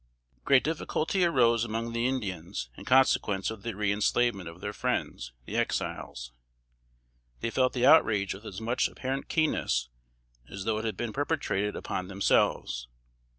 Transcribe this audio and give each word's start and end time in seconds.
Great 0.45 0.63
difficulty 0.63 1.23
arose 1.23 1.63
among 1.63 1.93
the 1.93 2.07
Indians 2.07 2.71
in 2.75 2.85
consequence 2.85 3.51
of 3.51 3.61
the 3.61 3.73
reënslavement 3.73 4.49
of 4.49 4.59
their 4.59 4.73
friends, 4.73 5.31
the 5.45 5.55
Exiles. 5.55 6.31
They 7.41 7.51
felt 7.51 7.73
the 7.73 7.85
outrage 7.85 8.33
with 8.33 8.43
as 8.47 8.59
much 8.59 8.87
apparent 8.89 9.29
keenness 9.29 9.89
as 10.49 10.63
though 10.63 10.79
it 10.79 10.85
had 10.85 10.97
been 10.97 11.13
perpetrated 11.13 11.75
upon 11.75 12.07
themselves. 12.07 12.87